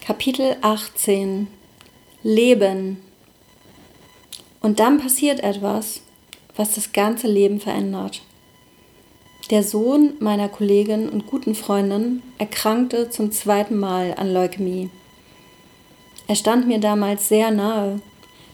Kapitel 0.00 0.56
18 0.62 1.46
Leben. 2.22 3.02
Und 4.62 4.80
dann 4.80 4.98
passiert 4.98 5.40
etwas, 5.40 6.00
was 6.56 6.74
das 6.74 6.92
ganze 6.92 7.28
Leben 7.28 7.60
verändert. 7.60 8.22
Der 9.50 9.62
Sohn 9.62 10.14
meiner 10.18 10.48
Kollegin 10.48 11.08
und 11.08 11.26
guten 11.26 11.54
Freundin 11.54 12.22
erkrankte 12.38 13.10
zum 13.10 13.30
zweiten 13.30 13.78
Mal 13.78 14.14
an 14.16 14.32
Leukämie. 14.32 14.88
Er 16.26 16.34
stand 16.34 16.66
mir 16.66 16.80
damals 16.80 17.28
sehr 17.28 17.50
nahe, 17.50 18.00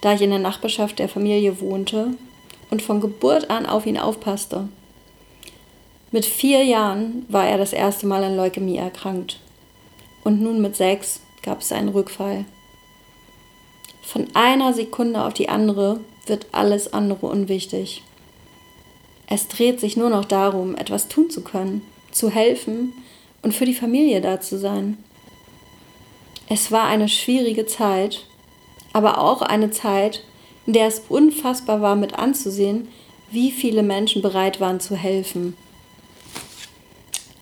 da 0.00 0.14
ich 0.14 0.22
in 0.22 0.30
der 0.30 0.38
Nachbarschaft 0.38 0.98
der 0.98 1.10
Familie 1.10 1.60
wohnte 1.60 2.14
und 2.70 2.80
von 2.80 3.00
Geburt 3.00 3.50
an 3.50 3.66
auf 3.66 3.84
ihn 3.84 3.98
aufpasste. 3.98 4.68
Mit 6.10 6.24
vier 6.24 6.64
Jahren 6.64 7.26
war 7.28 7.46
er 7.46 7.58
das 7.58 7.74
erste 7.74 8.06
Mal 8.06 8.24
an 8.24 8.36
Leukämie 8.36 8.78
erkrankt 8.78 9.40
und 10.24 10.40
nun 10.40 10.62
mit 10.62 10.74
sechs 10.74 11.20
gab 11.44 11.60
es 11.60 11.70
einen 11.70 11.90
Rückfall. 11.90 12.46
Von 14.02 14.26
einer 14.34 14.72
Sekunde 14.72 15.22
auf 15.22 15.34
die 15.34 15.48
andere 15.48 16.00
wird 16.26 16.46
alles 16.52 16.92
andere 16.92 17.26
unwichtig. 17.26 18.02
Es 19.28 19.48
dreht 19.48 19.78
sich 19.78 19.96
nur 19.96 20.10
noch 20.10 20.24
darum, 20.24 20.74
etwas 20.74 21.08
tun 21.08 21.30
zu 21.30 21.42
können, 21.42 21.82
zu 22.10 22.30
helfen 22.30 22.92
und 23.42 23.54
für 23.54 23.66
die 23.66 23.74
Familie 23.74 24.20
da 24.20 24.40
zu 24.40 24.58
sein. 24.58 24.98
Es 26.48 26.70
war 26.72 26.84
eine 26.86 27.08
schwierige 27.08 27.66
Zeit, 27.66 28.26
aber 28.92 29.18
auch 29.18 29.42
eine 29.42 29.70
Zeit, 29.70 30.24
in 30.66 30.72
der 30.72 30.86
es 30.86 31.02
unfassbar 31.08 31.80
war 31.80 31.96
mit 31.96 32.14
anzusehen, 32.14 32.88
wie 33.30 33.50
viele 33.50 33.82
Menschen 33.82 34.22
bereit 34.22 34.60
waren 34.60 34.80
zu 34.80 34.96
helfen. 34.96 35.56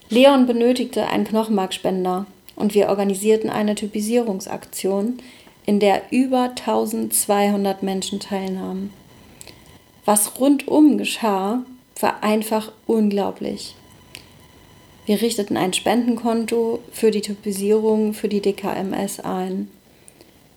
Leon 0.09 0.47
benötigte 0.47 1.07
einen 1.07 1.25
Knochenmarkspender 1.25 2.27
und 2.57 2.75
wir 2.75 2.89
organisierten 2.89 3.51
eine 3.51 3.75
Typisierungsaktion, 3.75 5.19
in 5.65 5.81
der 5.81 6.03
über 6.11 6.51
1200 6.51 7.83
Menschen 7.83 8.21
teilnahmen. 8.21 8.93
Was 10.05 10.41
rundum 10.41 10.99
geschah, 10.99 11.65
war 12.01 12.23
einfach 12.23 12.73
unglaublich. 12.87 13.77
Wir 15.07 15.21
richteten 15.21 15.57
ein 15.57 15.73
Spendenkonto 15.73 16.81
für 16.93 17.11
die 17.11 17.23
Typisierung 17.23 18.15
für 18.15 18.29
die 18.29 18.41
DKMS 18.41 19.21
ein. 19.21 19.69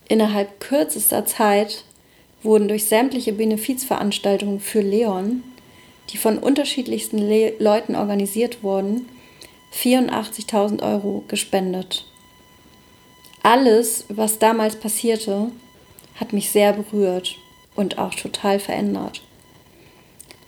Innerhalb 0.07 0.59
kürzester 0.59 1.25
Zeit 1.25 1.83
wurden 2.43 2.67
durch 2.67 2.85
sämtliche 2.85 3.33
Benefizveranstaltungen 3.33 4.59
für 4.59 4.81
Leon, 4.81 5.43
die 6.11 6.17
von 6.17 6.38
unterschiedlichsten 6.38 7.17
Le 7.17 7.53
Leuten 7.57 7.95
organisiert 7.95 8.61
wurden, 8.61 9.07
84.000 9.75 10.81
Euro 10.81 11.23
gespendet. 11.27 12.05
Alles, 13.43 14.05
was 14.09 14.39
damals 14.39 14.75
passierte, 14.77 15.51
hat 16.15 16.33
mich 16.33 16.49
sehr 16.49 16.73
berührt 16.73 17.35
und 17.75 17.97
auch 17.97 18.15
total 18.15 18.59
verändert. 18.59 19.21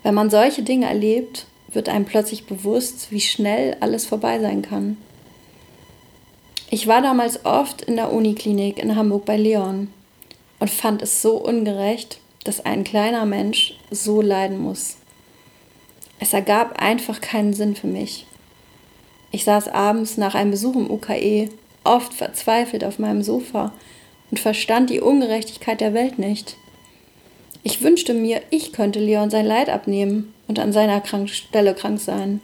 Wenn 0.03 0.16
man 0.16 0.30
solche 0.30 0.64
Dinge 0.64 0.88
erlebt, 0.88 1.45
wird 1.72 1.89
einem 1.89 2.06
plötzlich 2.06 2.45
bewusst, 2.45 3.11
wie 3.11 3.19
schnell 3.19 3.75
alles 3.81 4.06
vorbei 4.06 4.39
sein 4.39 4.61
kann. 4.61 4.97
Ich 6.69 6.88
war 6.88 7.02
damals 7.02 7.45
oft 7.45 7.81
in 7.81 7.95
der 7.95 8.12
Uniklinik 8.12 8.78
in 8.80 8.95
Hamburg 8.95 9.25
bei 9.25 9.38
Leon 9.38 9.89
und 10.59 10.69
fand 10.69 11.02
es 11.02 11.22
so 11.22 11.38
ungerecht, 11.38 12.19
dass 12.44 12.66
ein 12.66 12.84
kleiner 12.84 13.25
Mensch 13.25 13.78
so 13.91 14.22
leiden 14.22 14.58
muss. 14.58 14.97
Es 16.19 16.34
ergab 16.34 16.81
einfach 16.81 17.22
keinen 17.22 17.53
Sinn 17.53 17.75
für 17.75 17.88
mich. 17.88 18.25
Ich 19.31 19.44
saß 19.44 19.67
abends 19.70 20.17
nach 20.17 20.36
einem 20.36 20.52
Besuch 20.52 20.75
im 20.75 20.89
UKE 20.89 21.50
oft 21.83 22.14
verzweifelt 22.14 22.83
auf 22.83 23.00
meinem 23.00 23.23
Sofa 23.23 23.73
und 24.31 24.39
verstand 24.39 24.89
die 24.89 25.02
Ungerechtigkeit 25.02 25.81
der 25.81 25.94
Welt 25.94 26.19
nicht. 26.19 26.58
Ich 27.64 27.81
wünschte 27.81 28.14
mir, 28.14 28.42
ich 28.50 28.73
könnte 28.73 29.00
Leon 29.00 29.30
sein 29.30 29.45
Leid 29.45 29.69
abnehmen 29.69 30.34
und 30.47 30.59
an 30.59 30.72
seiner 30.72 31.02
krank 31.02 31.29
Stelle 31.29 31.74
krank 31.74 32.00
sein. 32.00 32.41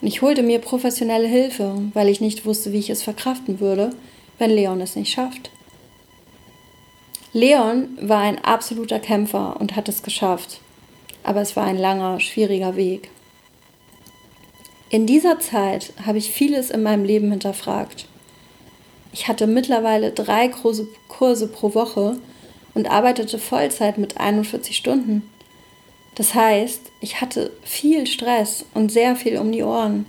Und 0.00 0.08
ich 0.08 0.22
holte 0.22 0.42
mir 0.42 0.60
professionelle 0.60 1.28
Hilfe, 1.28 1.74
weil 1.94 2.08
ich 2.08 2.20
nicht 2.20 2.46
wusste, 2.46 2.72
wie 2.72 2.78
ich 2.78 2.90
es 2.90 3.02
verkraften 3.02 3.60
würde, 3.60 3.90
wenn 4.38 4.50
Leon 4.50 4.80
es 4.80 4.96
nicht 4.96 5.12
schafft. 5.12 5.50
Leon 7.32 7.98
war 8.00 8.20
ein 8.20 8.42
absoluter 8.42 9.00
Kämpfer 9.00 9.60
und 9.60 9.76
hat 9.76 9.88
es 9.88 10.02
geschafft, 10.02 10.60
aber 11.22 11.40
es 11.40 11.56
war 11.56 11.64
ein 11.64 11.76
langer, 11.76 12.20
schwieriger 12.20 12.74
Weg. 12.76 13.10
In 14.90 15.06
dieser 15.06 15.38
Zeit 15.38 15.92
habe 16.06 16.16
ich 16.16 16.30
vieles 16.30 16.70
in 16.70 16.82
meinem 16.82 17.04
Leben 17.04 17.30
hinterfragt. 17.30 18.06
Ich 19.12 19.28
hatte 19.28 19.46
mittlerweile 19.46 20.12
drei 20.12 20.46
große 20.46 20.88
Kurse 21.08 21.48
pro 21.48 21.74
Woche 21.74 22.16
und 22.72 22.90
arbeitete 22.90 23.38
Vollzeit 23.38 23.98
mit 23.98 24.18
41 24.18 24.74
Stunden. 24.76 25.28
Das 26.14 26.34
heißt, 26.34 26.80
ich 27.00 27.20
hatte 27.20 27.50
viel 27.64 28.06
Stress 28.06 28.64
und 28.72 28.90
sehr 28.90 29.14
viel 29.14 29.36
um 29.36 29.52
die 29.52 29.62
Ohren. 29.62 30.06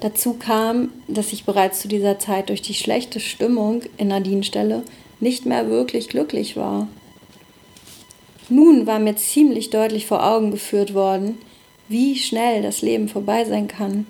Dazu 0.00 0.34
kam, 0.34 0.90
dass 1.06 1.32
ich 1.32 1.44
bereits 1.44 1.80
zu 1.80 1.88
dieser 1.88 2.18
Zeit 2.18 2.48
durch 2.48 2.62
die 2.62 2.74
schlechte 2.74 3.20
Stimmung 3.20 3.82
in 3.98 4.08
der 4.08 4.20
Dienststelle 4.20 4.84
nicht 5.20 5.44
mehr 5.44 5.68
wirklich 5.68 6.08
glücklich 6.08 6.56
war. 6.56 6.88
Nun 8.48 8.86
war 8.86 9.00
mir 9.00 9.16
ziemlich 9.16 9.70
deutlich 9.70 10.06
vor 10.06 10.24
Augen 10.24 10.50
geführt 10.50 10.94
worden, 10.94 11.38
wie 11.88 12.16
schnell 12.16 12.62
das 12.62 12.82
Leben 12.82 13.08
vorbei 13.08 13.44
sein 13.44 13.68
kann. 13.68 14.06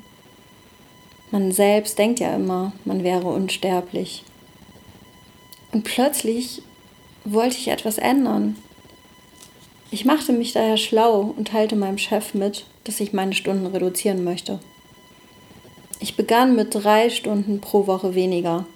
Man 1.30 1.52
selbst 1.52 1.98
denkt 1.98 2.20
ja 2.20 2.34
immer, 2.34 2.72
man 2.84 3.02
wäre 3.02 3.26
unsterblich. 3.28 4.22
Und 5.72 5.84
plötzlich 5.84 6.62
wollte 7.24 7.56
ich 7.56 7.68
etwas 7.68 7.98
ändern. 7.98 8.56
Ich 9.90 10.04
machte 10.04 10.32
mich 10.32 10.52
daher 10.52 10.76
schlau 10.76 11.34
und 11.36 11.48
teilte 11.48 11.76
meinem 11.76 11.98
Chef 11.98 12.34
mit, 12.34 12.66
dass 12.84 13.00
ich 13.00 13.12
meine 13.12 13.34
Stunden 13.34 13.66
reduzieren 13.66 14.24
möchte. 14.24 14.60
Ich 16.00 16.16
begann 16.16 16.54
mit 16.56 16.74
drei 16.74 17.10
Stunden 17.10 17.60
pro 17.60 17.86
Woche 17.86 18.14
weniger. 18.14 18.66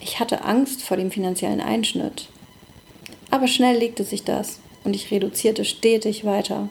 Ich 0.00 0.20
hatte 0.20 0.44
Angst 0.44 0.82
vor 0.82 0.96
dem 0.96 1.10
finanziellen 1.10 1.60
Einschnitt. 1.60 2.28
Aber 3.30 3.46
schnell 3.46 3.76
legte 3.78 4.04
sich 4.04 4.24
das 4.24 4.60
und 4.84 4.94
ich 4.94 5.10
reduzierte 5.10 5.64
stetig 5.64 6.24
weiter. 6.24 6.68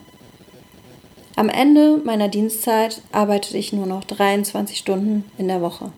Am 1.37 1.49
Ende 1.49 2.01
meiner 2.03 2.29
Dienstzeit 2.29 3.03
arbeitete 3.11 3.59
ich 3.59 3.71
nur 3.71 3.85
noch 3.85 4.03
23 4.05 4.75
Stunden 4.75 5.23
in 5.37 5.47
der 5.47 5.61
Woche. 5.61 5.91